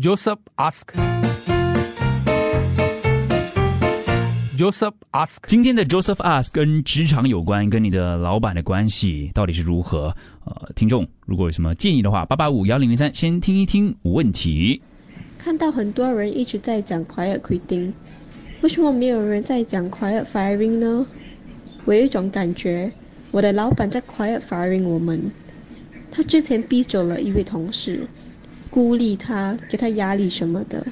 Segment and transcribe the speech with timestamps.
[0.00, 0.94] Joseph ask.
[4.56, 5.36] Joseph ask.
[5.46, 10.16] 今天的 Joseph ask 跟职场有关，跟你的老板的关系到底是如何？
[10.46, 14.80] 呃，听众如果有什么建议的话，八八五幺零零三，先听一听问题。
[15.38, 17.92] 看到很多人一直在讲 quiet quitting，
[18.62, 21.06] 为什么没有人在讲 quiet firing 呢？
[21.84, 22.90] 我有一种感觉，
[23.30, 25.30] 我的老板在 quiet firing 我们。
[26.10, 28.08] 他之前逼走了一位同事，
[28.70, 30.86] 孤立他，给他压力什么的，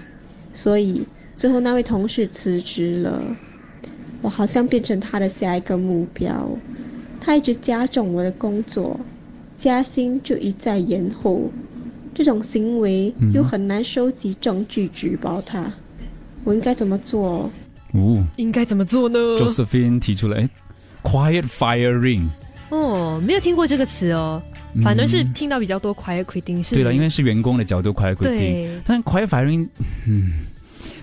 [0.53, 3.23] 所以最后那位同事辞职了。
[4.21, 6.51] 我好像变成他的下一个目标。
[7.21, 8.99] 他一直加重我的工作，
[9.57, 11.51] 加薪就一再延后。
[12.15, 15.73] 这种行为又很难收集证据举报他，
[16.43, 17.51] 我应该怎么做？
[17.93, 20.49] 哦应该怎么做呢？，Josephine 提出了，哎
[21.03, 22.27] ，quiet firing。
[22.71, 24.43] 哦，没有听过这个词哦，
[24.83, 26.75] 反而是听到比较多 quiet quitting 是。
[26.75, 29.67] 对了，因为是员工的角度 quiet quitting，对但 quiet firing，
[30.07, 30.33] 嗯，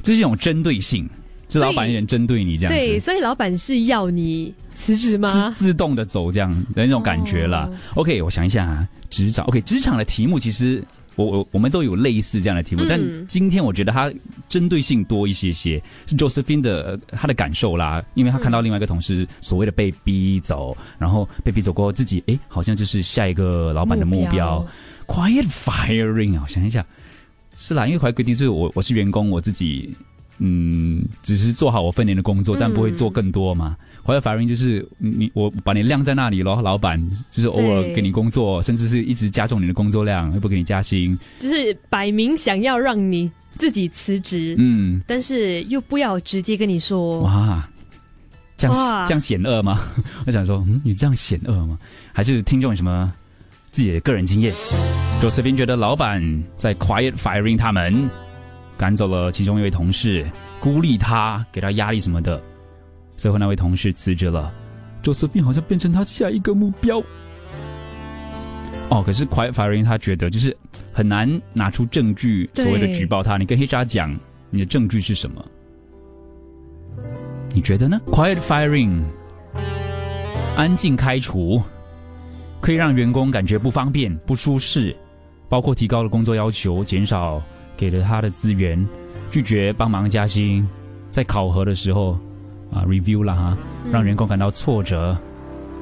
[0.04, 1.10] 这是一种针对性，
[1.50, 5.54] 是老板有点针对你这样对，所以老板是要你辞职吗？
[5.56, 7.70] 自动的走这样的那种感觉啦。
[7.96, 10.84] OK，我想一下啊，职场 OK，职场的题目其实
[11.16, 12.88] 我我我们都有类似这样的题目，嗯。
[12.90, 14.12] 但今天我觉得它
[14.50, 24.66] 针对性多一些些，是 Josephine 的呃她的感受啦，因为她看到另外一个同事所谓的被逼走，然后被逼走过后，自己哎好像就是下一个老板的目标
[25.08, 26.86] quiet firing 啊，我想一下，
[27.58, 29.96] 是啦，因为 quiet 规定是我我是员工，我自己
[30.40, 33.76] 嗯只是做好我分内的工作，但不会做更多嘛。
[34.04, 47.22] quiet firing 就是你我把你晾在那里咯，老板就是偶尔给你工作，甚至是一直加重你的工作量，又不给你加薪，就是摆明想要让你自己辞职，嗯，但是又不要直接跟你说。
[47.22, 47.68] 哇。
[48.58, 49.82] 这样这样险恶吗？
[50.26, 51.78] 我想说，嗯，你这样险恶吗？
[52.14, 53.12] 还是听众有什么
[53.70, 54.54] 自己的个人经验
[55.22, 56.24] ？Josephine 觉得老板
[56.58, 58.10] 在 quiet firing 他们，
[58.78, 60.26] 赶走了其中一位同事，
[60.60, 62.42] 孤立他，给他压力什么的。
[63.18, 64.54] 最后那位同事辞职了
[65.02, 67.02] ，Josephine 好像变成他下一个目标。
[68.90, 70.56] 哦，可是 quiet firing 他觉得就是
[70.92, 73.38] 很难拿出证据，所谓的举报他。
[73.38, 74.18] 你跟 HR 讲
[74.50, 75.44] 你的证据是什么？
[77.54, 79.02] 你觉得呢？Quiet firing，
[80.58, 81.62] 安静开除，
[82.60, 84.96] 可以让员工感觉不方便、不舒适，
[85.48, 87.42] 包括提高了工作要求，减少
[87.78, 88.88] 给了他的资源，
[89.32, 90.68] 拒绝帮忙加薪，
[91.10, 92.14] 在考核的时候
[92.72, 93.58] 啊 review 了哈，
[93.92, 95.18] 让员工感到挫折，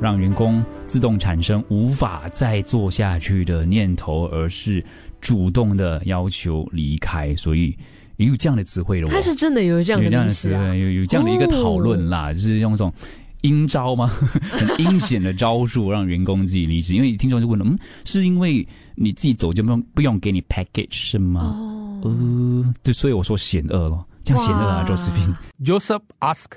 [0.02, 4.84] 让员工自动产生无法再做下去的念头，而是
[5.22, 7.76] 主动的要求离开，所以
[8.18, 9.08] 也有这样的词汇了。
[9.10, 10.56] 他是真的有这样有的这样的词？
[10.56, 12.94] 汇，有有这样的一个讨论啦，就是用这种
[13.42, 14.08] 阴招吗？
[14.52, 16.94] 很阴险的招数让员工自己离职。
[16.96, 18.66] 因为听众就问了，嗯，是因为
[18.96, 21.56] 你自己走就不用不用给你 package 是吗？
[21.58, 25.36] 哦，呃，对，所以我说险恶咯，这样险恶啊哇，Josephine。
[25.64, 26.48] Joseph ask.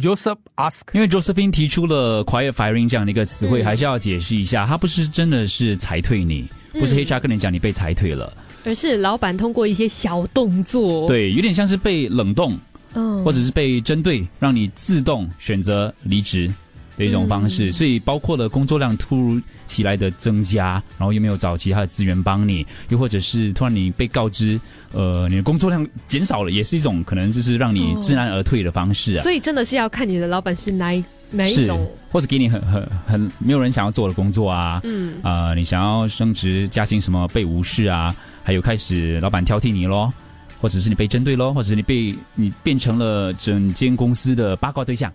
[0.00, 0.82] Joseph ask.
[0.92, 8.32] 因为 Josephine 提出了 quiet firing 这样的一个词汇，嗯还是要解释一下，他不是真的是裁退你，不是 HR 跟你讲你被裁退了，
[8.64, 12.58] 而是老板通过一些小动作，，对，有点像是被冷冻，
[12.94, 16.52] 嗯或者是被针对，让你自动选择离职
[16.96, 17.72] 的一种方式。
[17.72, 24.60] 所以包括了工作量突如其来的增加，然后又没有找其他的资源帮你，又或者是突然你被告知，
[24.92, 29.22] 呃，你的工作量减少了，也是一种可能就是让你知难而退的方式啊。
[29.22, 40.12] 所以真的是要看你的老板是哪一哪一是种，，或者给你很很很没有人想要做的工作啊，嗯，啊、你想要升职加薪什么被无视啊，还有开始老板挑剔你咯，
[40.60, 45.12] 或者是你被针对咯，或者是你被你变成了整间公司的八卦对象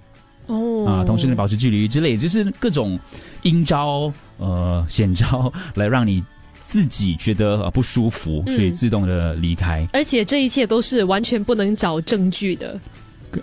[0.49, 0.85] 哦。
[0.85, 2.99] 啊，同事跟你保持距离之类，就是各种
[3.43, 6.23] 阴招呃险招来让你
[6.67, 8.55] 自己觉得呃不舒服，嗯。
[8.55, 9.87] 所以自动的离开。
[9.93, 12.79] 而且这一切都是完全不能找证据的，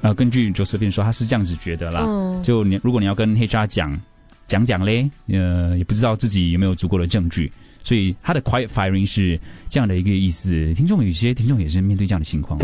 [0.02, 2.04] 呃，根据 Josephine 说，他是这样子觉得啦。
[2.06, 4.00] 嗯，就你如果你要跟 HR 讲
[4.46, 7.50] 讲讲嘞，呃，也不知道自己有没有足够的证据，
[7.86, 9.38] 所以他的 quiet firing 是
[9.70, 10.74] 这样的一个意思。
[10.74, 12.58] 听众有些听众也是面对这样的情况，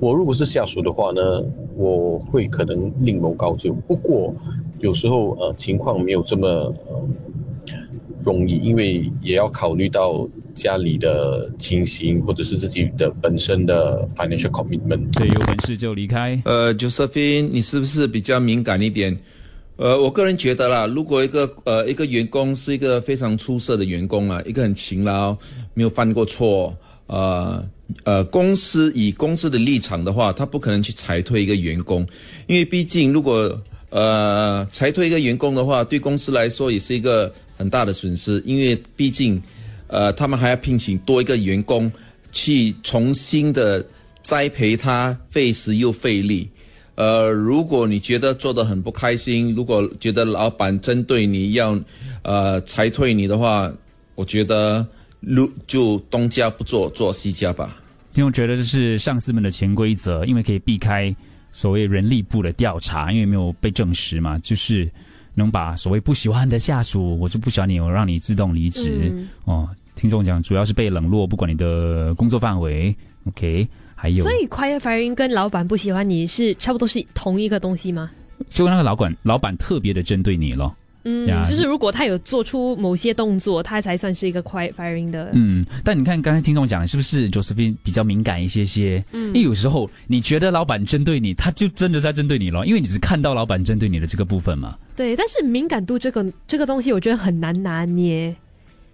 [0.00, 1.40] 我如果是下属的话呢，
[1.76, 3.72] 我会可能另谋高就。
[3.72, 4.34] 不过
[4.80, 6.48] 有时候呃情况没有这么
[6.88, 7.08] 呃
[8.24, 15.08] 容易，因为也要考虑到家里的情形，或者是自己的本身的 financial commitment。
[15.12, 16.42] 对，有本事就离开。
[16.44, 19.16] 呃，Josephine，你是不是比较敏感一点？
[19.76, 25.36] 呃，我个人觉得啦，如果一个呃一个员工是一个非常出色的员工啊，一个很勤劳，
[25.74, 26.74] 没有犯过错，
[27.06, 27.62] 呃
[28.04, 32.06] 呃，公司以公司的立场的话，他不可能去裁退一个员工，
[32.46, 39.40] 因为毕竟如果呃裁退一个员工的话，对公司来说也是一个很大的损失，因为毕竟
[39.88, 41.92] 呃，他们还要聘请多一个员工
[42.32, 43.84] 去重新的
[44.22, 46.48] 栽培他，费时又费力。
[46.96, 51.78] 呃，如果你觉得做的很不开心，如果觉得老板针对你要
[52.22, 53.72] 呃裁退你的话，
[54.14, 54.84] 我觉得
[55.20, 57.76] 如就东家不做，做西家吧。
[58.12, 61.14] 听众觉得这是上司们的潜规则，因为可以避开
[61.52, 64.90] 所谓人力部的调查，因为没有被证实嘛，就是
[65.34, 69.68] 能把所谓不喜欢的下属，我就不喜欢你，我让你自动离职、嗯哦。
[69.94, 72.94] 听众讲主要是被冷落，不管你的工作范围
[73.26, 73.66] ，OK，
[74.06, 78.08] 还有所以 quiet firing 跟老板不喜欢你是差不多是同一个东西吗？
[78.48, 80.72] 就那个老板老板特别的针对你咯。
[81.02, 85.30] 嗯呀，就是如果他有做出某些动作，他才算是一个 quiet firing 的。
[85.34, 89.04] 嗯，但你看刚才听众讲的是不是 Josephine 比较敏感一些些？
[89.10, 94.76] 嗯，因为有时候你觉得老板针对你，他就真的是在针对你咯，因为你只看到老板针对你的这个部分嘛。
[94.94, 98.34] 对，但是敏感度这个这个东西，我觉得很难拿捏。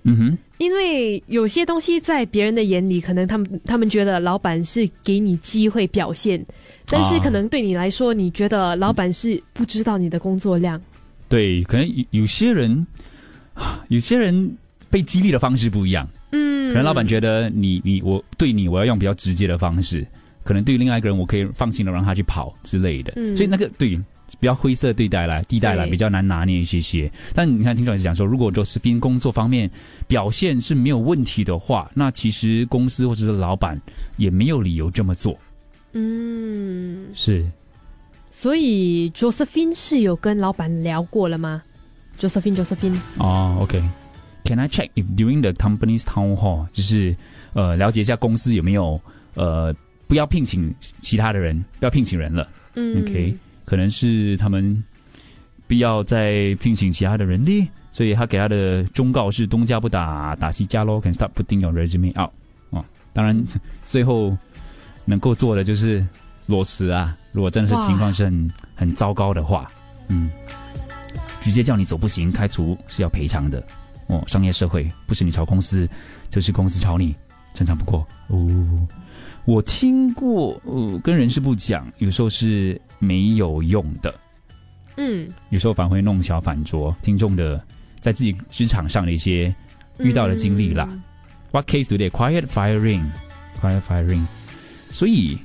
[0.04, 6.44] 嗯哼，因为有些东西在别人的眼里，可能他们他们觉得老板是给你机会表现，
[6.86, 10.80] 但是啊可能对你来说，你觉得老板是不知道你的工作量。
[11.28, 12.86] 对，可能有有些人，
[13.54, 14.56] 啊有些人
[14.90, 16.08] 被激励的方式不一样。
[16.32, 20.06] 嗯，可能老板觉得你你我对你我要用比较直接的方式，
[20.42, 23.36] 可能对于另外一个人我可以放心的让他去跑之类的，嗯。
[23.36, 23.88] 所以那个对
[24.40, 27.10] 比较灰色对待来地带来比较难拿捏一些些。
[27.34, 29.70] 但你看听众也讲说，如果 Josephine 工作方面
[30.06, 33.80] 表现是没有问题的话，那其实公司或者是老板
[34.16, 35.38] 也没有理由这么做。
[35.92, 37.44] 嗯，是
[38.30, 41.62] 所以 Josephine 是有跟老板聊过了吗
[42.18, 43.82] ？Josephine，Josephine，哦，OK。
[44.44, 47.14] Can I check if during the company's town hall，就是
[47.52, 49.00] 呃了解一下公司有没有
[49.34, 49.72] 呃
[50.08, 52.48] 不要聘请其他的人，不要聘请人了。
[52.74, 54.82] 嗯 OK，可能是他们
[55.66, 62.30] 必要再聘请其他的人力，所以他给他的忠告是东家不打打西家咯，can start putting your resume out
[62.70, 62.84] 哦。
[63.12, 63.44] 当然，
[63.84, 64.36] 最后
[65.04, 66.06] 能够做的就是
[66.46, 67.16] 裸辞啊。
[67.32, 69.70] 如果真的是情况是很很糟糕的话，
[70.08, 70.30] 嗯，
[71.42, 73.64] 直接叫你走不行，开除是要赔偿的
[74.08, 74.22] 哦。
[74.26, 75.88] 商业社会不是你炒公司，
[76.28, 77.14] 就是公司炒你，
[77.54, 78.88] 正常不过哦。
[79.44, 84.14] 我听过，呃，跟人事部讲，有时候是没有用的，
[84.96, 87.60] 嗯，有时候反而会弄巧反拙听众的
[88.00, 89.52] 在自己职场上的一些
[89.98, 90.88] 遇到的经历啦。
[91.50, 93.10] What case do they quiet firing?
[93.60, 94.24] Quiet firing.
[94.90, 95.36] 所以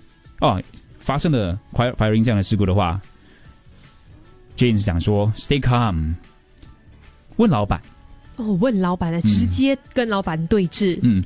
[0.42, 0.62] 哦，
[0.98, 3.02] 发生了 quiet firing 这样的事故的话
[4.56, 6.14] ，James 想说 stay calm，
[7.38, 7.82] 问老板，
[8.36, 11.00] 哦，问老板的，直接跟老板对峙。
[11.02, 11.24] 嗯嗯，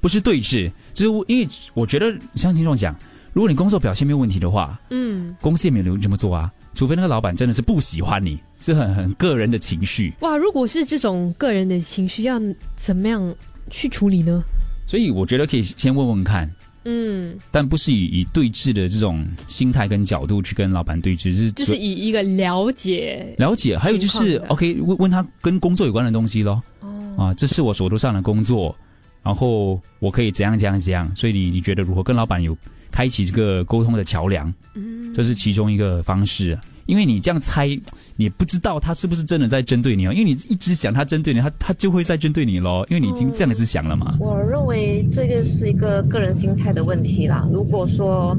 [0.00, 2.94] 不是对峙，就是我因为我觉得像听众讲，
[3.32, 10.12] 如果你工作表现没有问题的话，嗯，公司也没有留这么做啊，除非那个老板真的是不喜欢你，是很很个人的情绪。
[10.20, 12.40] 哇，如果是这种个人的情绪，要
[12.76, 13.34] 怎么样
[13.70, 14.42] 去处理呢？
[14.86, 16.48] 所以我觉得可以先问问看，
[16.84, 23.78] 嗯，但不是以以对峙的这种心态跟角度去跟老板对峙，是就是以一个了解，了解。
[23.78, 26.62] 还有就是 OK，问问他跟工作有关的东西咯。
[26.80, 28.76] 哦，啊，这是我手头上的工作，
[29.24, 31.10] 然后我可以怎样怎样怎样。
[31.16, 32.56] 所以你你觉得如何跟老板有
[32.90, 34.52] 开启这个沟通的桥梁？
[34.74, 36.60] 嗯，这是其中一个方式啊。
[36.86, 37.80] 因为你这样猜，
[38.14, 40.12] 你不知道他是不是真的在针对你哦。
[40.12, 42.86] 因为你一直想他针对你，他他就会在针对你咯。
[42.90, 44.14] 因为你已经这样子想了嘛。
[44.20, 47.48] 我认为这个是一个个人心态的问题啦。
[47.50, 48.36] 如果说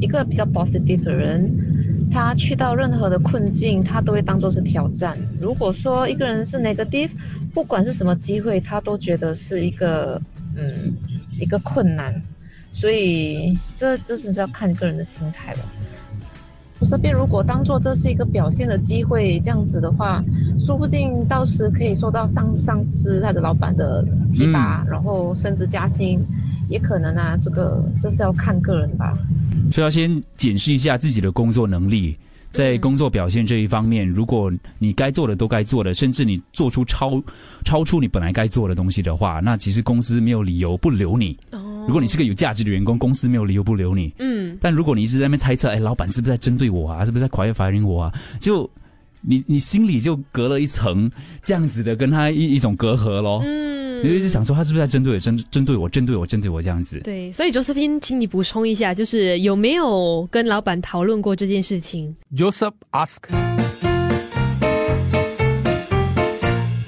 [0.00, 1.52] 一个比较 positive 的人，
[2.10, 5.16] 他去到任何的困境，他都会当做是挑战。
[5.40, 7.10] 如果说一个人是 negative，
[7.52, 10.20] 不管是什么机会，他都觉得是一个
[10.56, 10.94] 嗯
[11.38, 12.14] 一个困难。
[12.72, 15.60] 所以这这只是要看个人的心态吧。
[16.78, 20.22] 我这边如果当做这是一个表现的机会，这样子的话，
[20.60, 26.22] 说不定到时可以受到上上司他的老板的提拔，然后升职加薪，
[26.68, 27.36] 也可能啊。
[27.42, 29.16] 这个这是要看个人吧。
[29.72, 32.16] 所以要先检视一下自己的工作能力，
[32.50, 37.22] 在工作表现这一方面，如果你该做的都该做的，甚至你做出超
[37.64, 41.36] 超出你本来该做的东西的话，那其实公司没有理由不留你。
[41.50, 44.12] 哦如果你是个有价值的员工，公司没有理由不留你。
[44.18, 47.04] 嗯，但如果你一直在那边猜测，哎，老板是不是在针对我啊？
[47.04, 48.12] 是不是在 quiet firing 我啊？
[48.40, 48.68] 就
[49.20, 51.08] 你你心里就隔了一层
[51.44, 53.40] 这样子的跟他一一种隔阂咯。
[53.44, 57.00] 嗯，你就一直想说他是不是在针对我、针针对我、针对我、针对我这样子。
[57.00, 63.18] 对，所以 Josephine，请你补充一下，就是有没有跟老板讨论过这件事情？Joseph ask.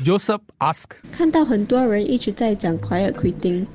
[0.05, 0.85] Joseph ask.
[1.13, 3.67] 看到很多人一直在讲 quiet quitting，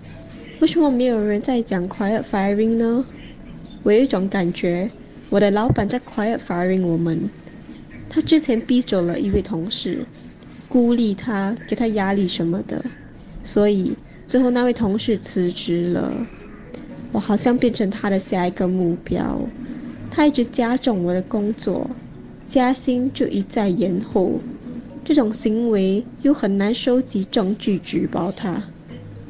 [0.60, 3.06] 为什么没有人在讲 quiet firing 呢？
[3.84, 4.90] 我有一种感觉，
[5.30, 7.30] 我的老板在 quiet firing 我们。
[8.10, 10.06] 他之前逼走了一位同事，
[10.70, 12.84] 孤立他，给他压力什么的，
[13.44, 13.92] 所以
[14.26, 16.12] 最后那位同事辞职了，
[17.12, 19.40] 我好像变成他的下一个目标。
[20.10, 21.90] 他一直加重我的工作，
[22.48, 24.40] 加薪就一再延后，
[25.04, 28.64] 这种行为又很难收集证据举报他，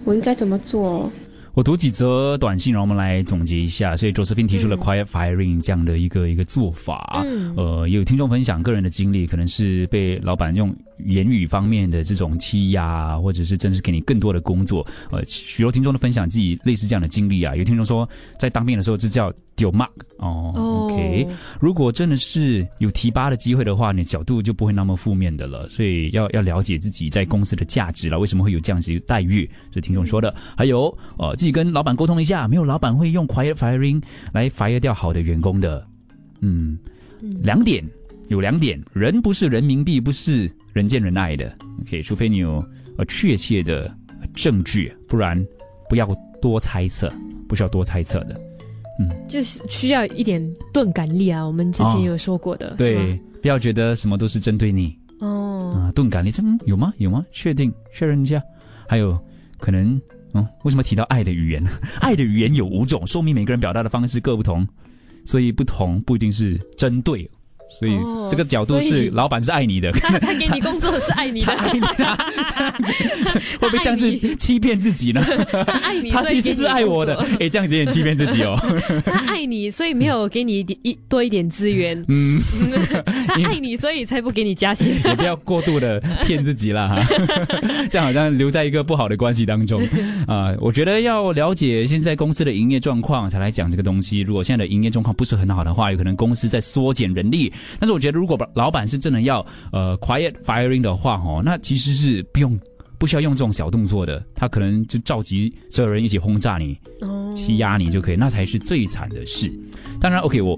[0.03, 1.12] 我应该怎么做？
[1.55, 3.96] 我读几则短信，然后我们来总结一下。
[3.96, 7.22] 所以 Josephine 提出了 quiet firing 这样的一个一个做法。
[7.24, 10.75] 嗯呃，有听众分享个人的经历，可能是被老板用
[11.06, 14.86] 言语方面的这种欺压，或者是真的是给你更多的工作。
[15.12, 17.56] 呃，许多听众都分享自己类似这样的经历啊。
[17.56, 18.08] 有听众说，
[18.38, 20.54] 在当兵的时候，这叫丢 mark 哦。
[20.56, 21.28] 哦 OK，
[21.60, 25.68] 如果真的是有提拔的机会的话，你角度就不会那么负面的了。
[25.70, 29.50] 所以要要了解自己在公司的价值了，为什么会有这样子的待遇？
[29.74, 30.34] 是听众说的。
[30.56, 35.86] 还有呃，自己跟老板沟通一下，没有老板会用 quiet firing 来 fire 掉好的员工的。
[36.42, 36.78] 嗯，
[37.42, 37.84] 两点
[38.28, 41.56] 有两点，人不是人民币，不是人见人爱的。
[41.82, 42.63] OK，除非你有
[42.98, 43.96] 呃确切的
[44.34, 45.42] 证据，不然
[45.89, 46.08] 不要
[46.42, 47.12] 多猜测，
[47.48, 48.39] 不需要多猜测的。
[49.00, 50.39] 嗯就是需要一点
[50.72, 51.44] 钝感力啊。
[51.44, 55.92] 我们之前有说过的，是对，不要觉得什么都是针对你哦，啊。
[55.94, 56.94] 钝感力，这嗯有吗？
[56.98, 57.25] 有吗？
[57.32, 58.42] 确定确认一下。
[58.88, 59.20] 还有
[59.58, 60.00] 可能，
[60.34, 61.63] 嗯，为什么提到爱的语言？
[62.01, 64.68] 爱的语言有五种，说明每个人表达的方式各不同，
[65.25, 67.30] 所以不同不一定是针对。
[67.80, 71.56] 所以哦这个角度是老板是爱你的，他 他给你工作是爱你的，
[73.60, 75.22] 会不会像是欺骗自己呢？
[75.51, 78.58] 他爱你，他其实是爱我的哎，这样子有点欺骗自己哦。
[79.06, 82.03] 他爱你，所以没有给你一点一多一点资源。
[82.08, 82.42] 嗯，
[83.27, 84.94] 他爱你，所以才不给你加薪。
[85.03, 87.03] 也不要过度的骗自己了哈，
[87.89, 89.82] 这样好像留在一个不好的关系当中
[90.27, 94.22] 啊、我觉得要了解现在公司的营业状况才来讲这个东西。
[94.22, 97.51] 如果现在的营业状况不是很好的话，有可能公司在缩减人力。
[97.79, 102.60] 但是我觉得，如果老板是真的要呃 quiet firing 的话，哦，那其实是不用
[102.98, 109.51] 不需要用这种小动作的，他可能就召集所有人一起轰炸你，哦，欺压你就可以，那才是最惨的事。
[110.00, 110.58] 当然，OK，我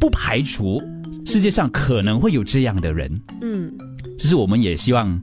[0.00, 0.82] 不排除
[1.24, 3.72] 世界上可能会有这样的人，嗯。
[4.18, 5.22] 只是我们也希望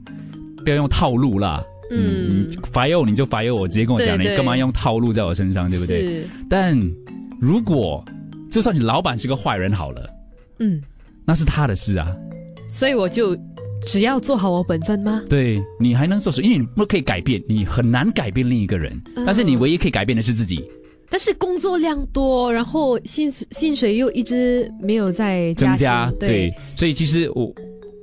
[0.62, 1.60] 不要用套路啦。
[1.90, 6.24] 嗯，，fire 你就 fire 我，直接跟我讲，你干嘛用套路在我身上，对不对？
[6.48, 6.78] 但
[7.40, 8.04] 如果
[8.52, 10.08] 就算你老板是个坏人好了，
[10.60, 10.80] 嗯，
[11.24, 12.14] 那是他的事啊。
[12.72, 13.36] 所以我就
[13.86, 15.22] 只要做好我本分吗？
[15.28, 16.46] 对你还能做什么？
[16.46, 20.68] 因为你不可以改变，你很难改变另一个人，嗯但是你唯一可以改变的是自己。
[21.10, 27.52] 但是工作量多，然后薪水薪水又一直没有在薪增加，对，所以其实我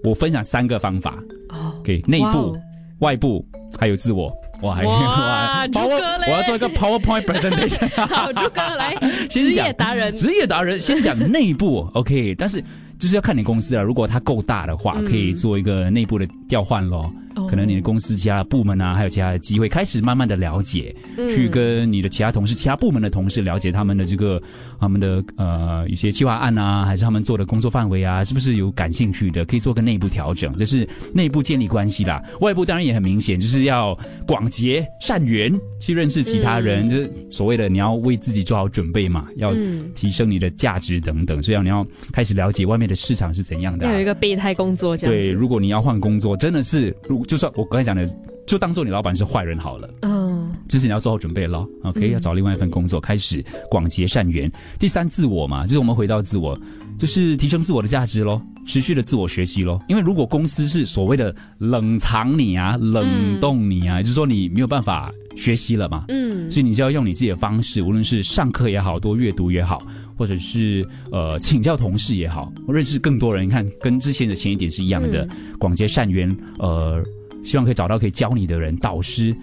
[0.04, 1.18] 我分享三个方法，
[1.50, 2.60] 哦，给内部、哦
[3.00, 3.44] 外部
[3.80, 4.32] 还有自我。
[4.62, 7.90] 哇，还哇 把我诸葛嘞我要做一个 PowerPoint presentation。
[8.06, 8.96] 好，朱哥来，
[9.28, 12.64] 先职讲业达人，职业达人先讲内部，OK，但是
[13.02, 17.12] 就是要看你公司啊，如果它够大的话，嗯可以做一个内部的调换咯。
[17.36, 17.48] 哦。
[17.48, 21.28] 可能你的公司其他部门啊，还有其他的机会，开始慢慢的了解，嗯。
[21.30, 24.42] 去跟你的其他同事、其他部门的同事了解他们的这个
[24.80, 32.22] 他们的呃一些计划案啊，还是他们做的工作范围啊，是不是有感兴趣的，可以做个内部调整，这是内部建立关系啦。
[32.42, 33.98] 外部当然也很明显，就是要
[34.28, 43.90] 广结善缘，去认识其他人，嗯就是所谓的你要为自己做好准备嘛，要嗯提升你的价值等等，所以你要开始了解外面的市场是怎样的、啊。
[43.90, 44.06] 要有一。
[44.06, 48.06] 个备胎工作这样对，如果你要换工作，真的是，如就算我刚才讲的，
[48.46, 51.68] 就当做你老板是坏人好了，嗯，就是你要做好准备咯。
[51.84, 54.52] OK，、嗯要找另外一份工作，开始广结善缘。
[54.80, 56.58] 第三，自我嘛，就是我们回到自我，
[57.02, 59.84] 就是提升自我的价值咯，持续的自我学习咯。
[59.90, 69.82] 因为如果公司是所谓的冷藏你啊、冷冻你啊，也就是说你没有办法学习了嘛，嗯所以你就要用你自己的方式，无论是上课也好，多阅读也好，
[70.16, 73.48] 或者是呃请教同事也好，认识更多人。
[73.48, 75.28] 你看，跟之前的前一点是一样的，
[75.58, 76.30] 广结善缘，
[76.60, 77.04] 呃，
[77.44, 79.36] 希望可以找到可以教你的人、导师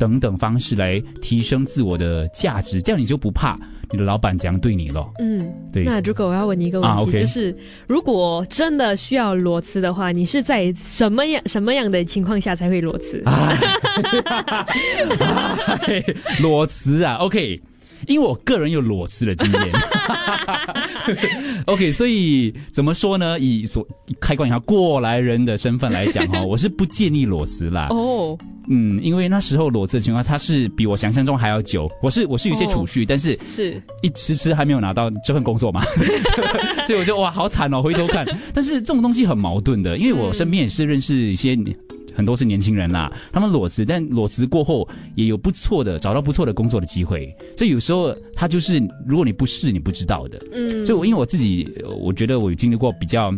[0.00, 3.56] 等等方式来提升自我的价值，这样你就不怕
[3.92, 5.06] 你的老板怎样对你了。
[5.20, 5.46] 嗯。
[5.72, 13.22] 对，那如果我要问你一个问题，就是如果真的需要裸辞的话，你是在什么样什么样的情况下才会裸辞？
[13.24, 13.56] 啊，
[16.40, 17.60] 裸辞啊，OK。
[18.10, 19.62] 因为我个人有裸辞的经验，
[21.66, 23.38] OK，所以怎么说呢？
[23.38, 23.86] 以所
[24.18, 27.86] 开关一下过来人的身份来讲哈， 我是不建议裸辞啦。
[27.90, 28.36] 哦，
[28.68, 31.88] 嗯，因为那时候裸辞的情况，它是比我想象中还要久。
[32.02, 35.80] 我是我是有一些储哦蓄，但是是一迟迟还没有拿到这份工作嘛，
[36.88, 38.26] 所以我就哇好惨哦，回头看。
[38.52, 41.56] 但是这种东西很矛盾的，因为我身边也是认识一些。
[42.20, 50.38] 很多是年轻人啦，他们裸辞，但裸辞过后也有不错的找到不错的工作的机会，所以有时候他就是如果你不试，你不知道的。
[50.52, 53.32] 嗯，所以我因为我自己，呃我觉得我有经历过比较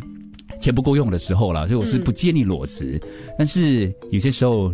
[0.60, 3.00] 钱不够用的时候了，所以我是不建议裸辞。
[3.38, 4.72] 但是有些时候。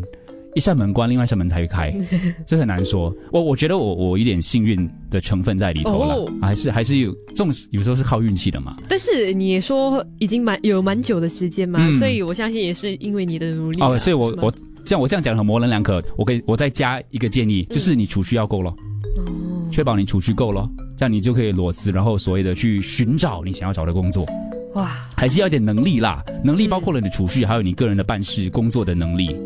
[0.54, 1.94] 一扇门关，另外一扇门才会开，
[2.46, 3.14] 这很难说。
[3.32, 6.32] 我我觉得我我有点幸运的成分在里头了，哦。
[6.40, 8.76] 还是还是有这种有时候是靠运气的嘛。
[8.88, 11.94] 但是你也说已经蛮有蛮久的时间嘛，嗯。
[11.98, 14.52] 所以我相信也是因为你的努力啊、哦，所以我我
[14.84, 18.74] 像我这样讲很模棱两可，我可以我再加一个建议，就是你储蓄要够咯，
[19.16, 19.68] 哦。
[19.70, 24.26] 确保你储蓄够咯，这样你就可以裸辞，然后所谓的去寻找你想要找的工作，
[24.74, 26.24] 哇，还是要一点能力啦。
[26.42, 29.36] 能力包括了你的储蓄，还有你个人的办事工作的能力。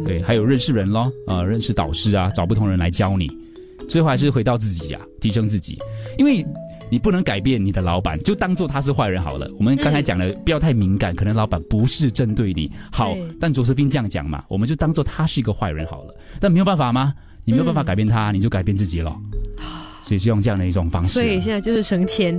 [0.00, 3.30] 嗯，对，还有认识人咯，呃，认识导师啊，找不同人来教你，
[3.88, 5.78] 最后还是回到自己啊，提升自己，
[6.18, 6.44] 因为
[6.90, 9.50] 你不能改变你的老板，就当做他是坏人好了。
[9.58, 16.14] 我们刚才讲了，不要太敏感，可能老板不是针对你，好，但卓斯斌这样讲嘛，我们就当做他是一个坏人好了。
[16.40, 17.14] 但没有办法吗？
[17.44, 19.16] 你没有办法改变他，你就改变自己了。
[20.04, 22.36] 所以就用这样的一种方式啊、所以现在就是省钱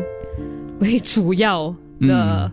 [0.80, 1.70] 为主要
[2.01, 2.51] 的嗯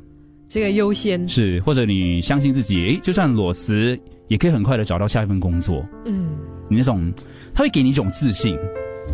[0.48, 1.28] 这个优先。
[1.28, 3.98] 是，或者你相信自己，诶，就算裸辞，
[4.28, 5.84] 也可以很快的找到下一份工作。
[6.04, 6.36] 嗯，
[6.68, 7.12] 你那种，
[7.52, 8.56] 他会给你一种自信。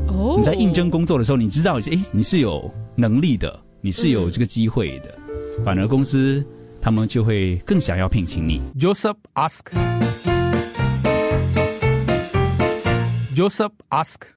[0.08, 5.14] 哦，你在应征工作的时候，你知道，诶，你是有能力的，你是有这个机会的，
[5.64, 6.44] 反而公司
[6.80, 8.60] 他们就会更想要聘请你。
[8.78, 9.60] Joseph ask.
[13.34, 14.26] Joseph ask.